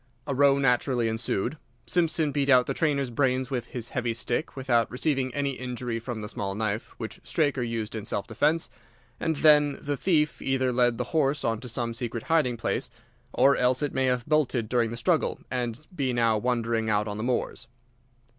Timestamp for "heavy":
3.89-4.15